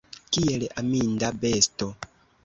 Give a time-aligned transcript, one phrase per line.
[0.35, 1.91] Kiel aminda besto!